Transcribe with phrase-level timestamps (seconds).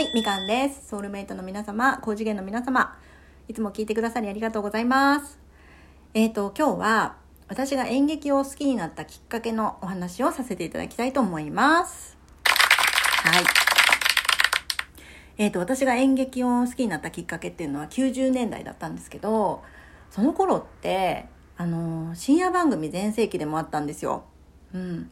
[0.00, 0.88] はい、みかんです。
[0.88, 2.96] ソウルメイトの皆様、高次元の皆様、
[3.48, 5.38] いつも聞いてくださりありがとうございます。
[6.14, 7.16] えっ、と、今日は
[7.48, 12.16] 私が演劇を好きになったきっかけのお話をさせていただきたいと思います。
[12.44, 13.44] はい。
[15.36, 19.62] えっ、と、私が演劇を好きになったきっかけっていうのは90年代だったんですけど、
[20.10, 21.26] その頃って、
[21.58, 24.24] あの、深夜番組全盛期でもあったんですよ。
[24.72, 25.10] うん。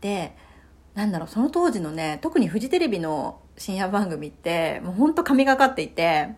[0.00, 0.36] で、
[0.94, 6.34] なんだろう、その当時のね、特にフジテレビの深夜番組って、もうほんと神がかっていて、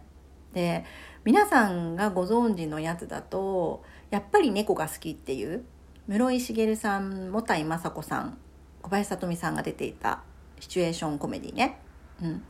[0.52, 0.84] で、
[1.24, 5.64] 皆さんがご存知のやつだと、やっぱり猫が好きっていう、
[6.08, 8.38] 室井茂さん、もたいまさこさん、
[8.82, 10.22] 小林さとみさんが出ていた
[10.60, 11.78] シチュエーションコメディね。
[12.20, 12.42] うん。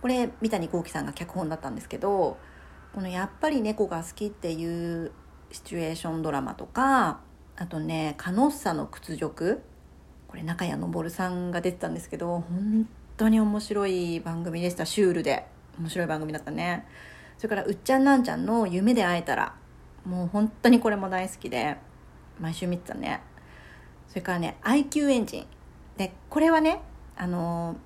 [0.00, 2.38] これ、三谷幸喜さんが脚本だったんですけど、
[2.94, 5.12] このやっぱり猫が好きっていう
[5.50, 7.20] シチュエーションドラマとか、
[7.56, 9.62] あとね、カノッサの屈辱
[10.34, 14.84] これ中谷昇さんが出てたんですけど本当に面白い番組でした。
[14.84, 15.46] シュールで。
[15.78, 16.84] 面白い番組だったね。
[17.38, 19.54] それから「うっちゃんなんちゃん」の「夢で会えたら」
[20.04, 21.76] もう本当にこれも大好きで
[22.40, 23.20] 毎週見てたね。
[24.08, 25.46] それからね IQ エンジン。
[25.96, 26.80] でこれはね
[27.16, 27.76] あの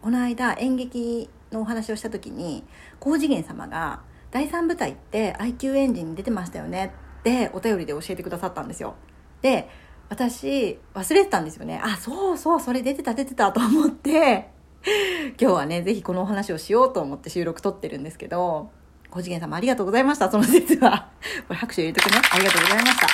[0.00, 2.64] この間演劇のお話をした時に
[3.00, 8.94] 高次元様が第3舞台って IQ エンジンに出てましたよねってお便りで教えてくださったんですよ。
[9.42, 9.68] で
[10.12, 11.80] 私忘れてたんですよね。
[11.82, 14.50] あそうそうそれ出てた出てたと思って。
[15.40, 18.70] 今日はねぜひこのお話をしようと思って収録撮ってるんですけど
[19.10, 21.08] 高次元様ありがとうございましたその説は。
[21.48, 22.20] これ拍手入れとくね。
[22.30, 23.06] ありがとうございました。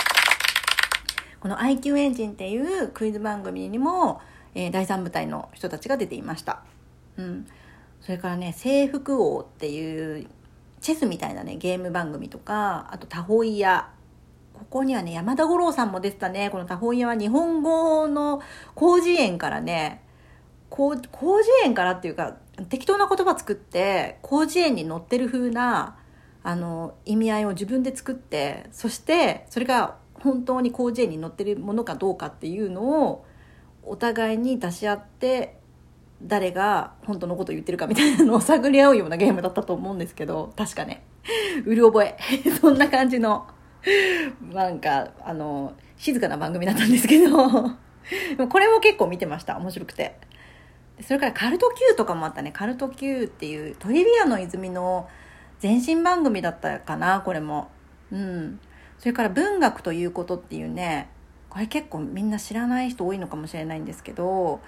[1.38, 4.20] この IQ エンジンっていうクイズ番組にも、
[4.56, 6.64] えー第3部隊の人たちが出ていました。
[7.16, 7.46] うん。
[8.00, 10.26] それからね制服王っていう
[10.80, 13.88] チェスみたいなねゲーム番組とかあとタホイヤ
[14.70, 16.50] ここにはね、山田五郎さんも出てたね。
[16.50, 18.42] このタホイヤは日本語の
[18.78, 20.02] 広辞苑からね、
[20.70, 21.08] 広辞
[21.64, 22.36] 苑からっていうか、
[22.68, 25.96] 適当な言葉作って、広辞苑に載ってる風な、
[26.42, 33.24] あの、意味合いを自分で作って、そして、それが本当に広辞苑に載ってるものかどうかっていうのを、
[33.84, 35.58] お互いに出し合って、
[36.22, 41.06] 誰が本当のこと言ってるかみたいなのを探り合うようなゲームだったと思うんですけど、確かね。
[41.64, 42.18] うる覚え。
[42.60, 43.46] そんな感じの。
[44.52, 47.36] なんか、あの、静かな番組だったんですけど、
[48.36, 49.56] でもこれも結構見てました。
[49.58, 50.16] 面白くて。
[51.00, 52.50] それからカルト Q とかもあったね。
[52.50, 55.08] カルト Q っていうトリビアの泉の
[55.62, 57.68] 前身番組だったかな、これも。
[58.10, 58.60] うん。
[58.98, 61.08] それから文学ということっていうね、
[61.50, 64.60] これ結構みんな知らない人多いのかもしれないんですけど、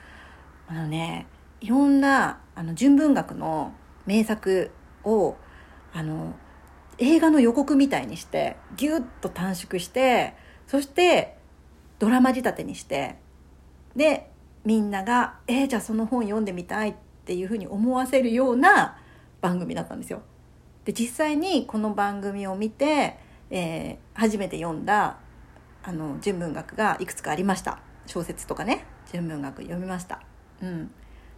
[0.69, 1.27] あのね、
[1.61, 3.73] いろんな、あの、純文学の
[4.07, 4.71] 名作
[5.05, 5.37] を、
[5.93, 6.35] あの、
[7.01, 10.35] 映画の予告みたいにしてギュッと短縮して
[10.67, 11.37] そして
[11.99, 13.17] ドラマ仕立てにして
[13.97, 14.31] で
[14.65, 16.95] みんなが「えー、じゃあその本読んでみたい」っ
[17.25, 18.99] ていうふうに思わせるような
[19.41, 20.23] 番組だったんですよ。
[20.85, 23.19] で実際にこの番組を見て、
[23.51, 25.19] えー初めて読んだ
[25.83, 30.21] あの純文学がいくつかありました小説とかね純文学読みました。
[30.61, 30.91] うん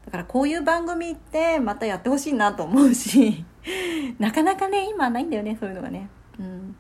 [0.05, 3.45] だからこういう番組ってまたやってほしいなと思うし
[4.19, 6.09] なかなかね今ないんだよねそういうのがね。
[6.39, 6.77] うん。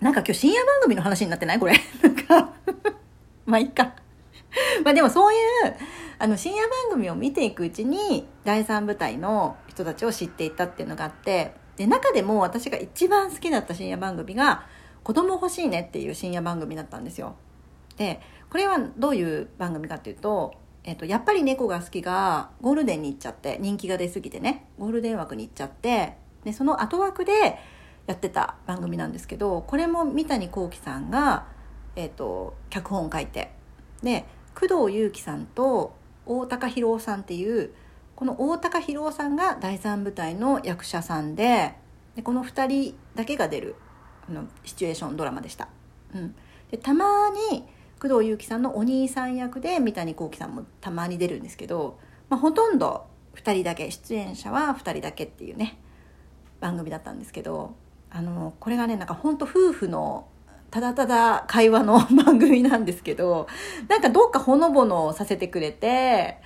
[0.00, 1.58] なんか今日深夜番組の話になってない？
[1.58, 1.74] これ。
[2.02, 2.52] なんか。
[3.46, 3.94] まあいいか。
[4.84, 5.40] まあでもそういう
[6.18, 14.64] あの深夜番組を見ていくうちに第三部隊の人たちを知っていったっていうのがあってで中でも私が一番好きだった深夜番組が
[15.04, 17.36] 「子供欲しいね」っていう深夜番組だったんですよ。
[17.98, 20.54] でこれはどういう番組かっていうと
[20.86, 26.14] えっと、やっぱり猫が好きがゴールデンに行っちゃって人気が出すぎてねゴールデン枠に行っちゃって
[26.44, 27.58] でその後枠で
[28.06, 31.48] やってた番組なんですけどこれも三谷幸喜さんが、
[31.96, 33.50] えっと、脚本書いて
[34.04, 37.72] で工藤祐樹さんと大高博夫さんっていう
[38.14, 41.74] この大高博夫さんが第三部隊の役者さんで
[42.14, 43.74] でこの2人だけが出る
[44.28, 45.68] あのシチュエーションドラマでした。
[46.14, 46.34] うん、
[46.70, 47.64] でたまに
[47.98, 51.98] 工藤祐樹さんのお兄さん役で三谷幸喜さんもたまに出るんですけど、
[52.28, 53.06] まあ、ほとんど
[53.36, 55.78] 2人だけ出演者は2人だけっていうね
[56.60, 57.74] 番組だったんですけど
[58.10, 60.28] あのこれがねなんか本当夫婦の
[60.70, 63.46] ただただ会話の 番組なんですけど
[63.88, 66.38] なんかどっかほのぼのさせてくれて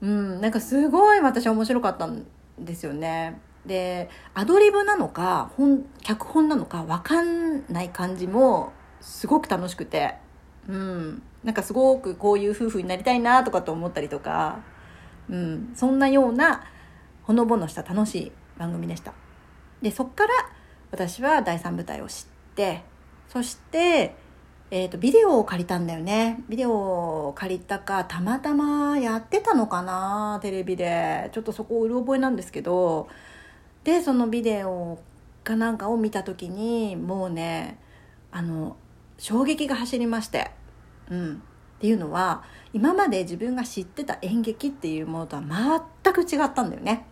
[0.00, 2.26] うんなんかすごい私面白かったん
[2.58, 3.40] ですよね。
[3.64, 10.24] でアドリブなのか本脚本なのか分かんない感じもすごく楽しくて。
[10.68, 14.60] うん、なんかすごくこういう夫婦になりたいなとかと思ったりとか、
[15.28, 16.64] うん、そんなような
[17.22, 19.12] ほのぼのした楽しい番組でした
[19.82, 20.32] でそっから
[20.90, 22.24] 私は第三部隊を知っ
[22.54, 22.82] て
[23.28, 24.14] そして
[24.70, 26.42] えっ、と、ビデオを借りたんだよね。
[26.48, 31.30] ビデオを借りたか、たまたまやってたのかな、テレビで。
[31.32, 33.06] ちょっとそこをうる覚えなんですけど、
[33.84, 34.98] で、そのビデオ
[35.44, 37.78] かなんかを見た時に、もうね、
[38.32, 38.76] あの、
[39.18, 40.50] 衝撃が走りまして。
[41.10, 41.42] うん。
[41.76, 42.42] っていうのは、
[42.72, 47.06] 今まで自分が知ってた演劇っていうものとは全く違ったんだよね。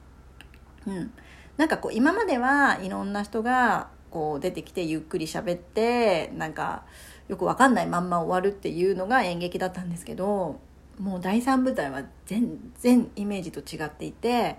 [0.86, 1.12] うん。
[1.56, 6.84] なんかこう、今まではいろんな人がこう出てきてゆっくり喋って、なんか、
[7.28, 10.60] よくわかんないまんま終わるっていうのが演劇だったんですけど
[10.98, 14.56] もう第3舞台は全然イメージと違っていて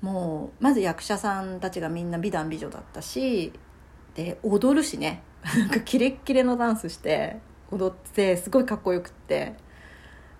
[0.00, 3.52] もうまず役者さんたちがみんな美男美女だったし
[4.14, 5.22] で踊るしね
[5.56, 7.40] なんかキレッキレのダンスして
[7.70, 9.54] 踊ってすごいかっこよくって。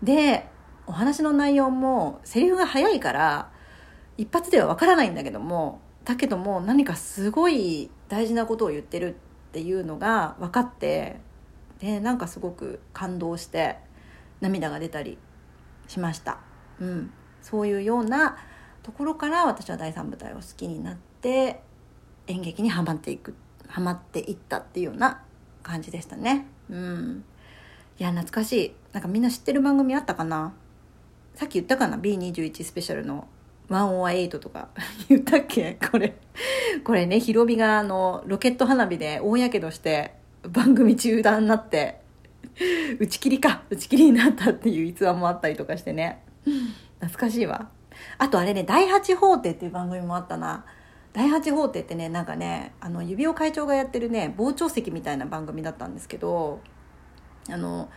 [0.03, 0.49] で
[0.87, 3.51] お話の内容もセリフが早いから
[4.17, 11.21] 一発ではわからないんだけどもだけども何かすごい大事なことを言ってるっていうのが分かって
[11.79, 13.79] でなんかすごく感動して
[14.41, 15.19] 涙が出たり
[15.87, 16.39] しました、
[16.81, 17.13] うん、
[17.43, 18.37] そういうような
[18.83, 21.63] ところから私は第三舞台を好きになって
[22.27, 23.35] 演劇にはまっていく
[23.69, 25.23] はまっていったっていうような
[25.63, 26.47] 感じでしたね。
[26.71, 27.25] うん。
[27.99, 28.75] いや懐かしい。
[28.93, 30.55] なんかみんな知ってる番組あったかな？
[31.35, 33.29] さっき言ったかな？B21 スペシャルの
[33.69, 34.69] 108とか。
[35.09, 35.79] 言ったっけ？
[35.91, 36.17] これ。
[36.85, 40.15] これねヒロミがあのロケット花火で大やけどして
[40.49, 42.01] 番組中断になって、
[42.99, 46.23] 打ち切りか、打ち切りになったっていう逸話もあったりとかしてね。
[47.01, 47.69] 懐かしいわ。
[48.19, 50.65] あとあれね、第八法廷っていう番組もあったな。
[51.13, 56.61] 第八法廷ってね、なんかね、あの、指輪会長がやってるね、傍聴席みたいな番組だったんですけど、
[57.49, 57.89] あの、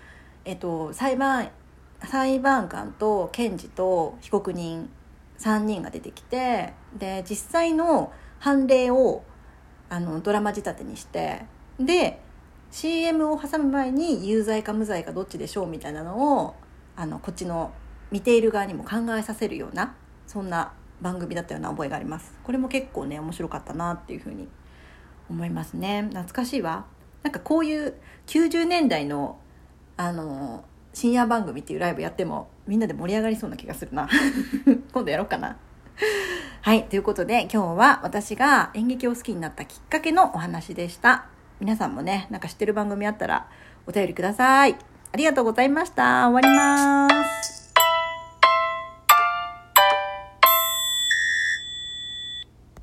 [0.45, 1.49] えっと、裁判、
[2.03, 4.89] 裁判官と検事と被告人
[5.39, 9.23] 3人が出てきて、で、実際の判例を、
[9.89, 11.45] あの、ドラマ仕立てにして、
[11.79, 12.19] で、
[12.73, 16.55] CM を挟む前に有罪か無罪かどっちでしょうみたいなのを
[16.95, 17.71] あのこっちの
[18.09, 19.95] 見ている側にも考えさせるような
[20.25, 24.47] そんな番組だったような覚えがありますこれも結構ね面白かったなっていうふうに
[25.29, 26.85] 思いますね懐かしいわ
[27.21, 27.93] なんかこういう
[28.27, 29.39] 90年代の
[29.95, 34.07] あの深夜番組っていうライブやってもみんなで盛り上がりそうな気がするな
[34.93, 35.57] 今度やろうかな
[36.61, 41.25] はいということで今日は私が演劇を好きになったきっかけのお話でした
[41.63, 43.47] 皆さんもね、なんか知ってる番組あったら
[43.87, 44.75] お便りください。
[45.13, 46.29] ありがとうございました。
[46.29, 47.07] 終わりま
[47.41, 47.62] す。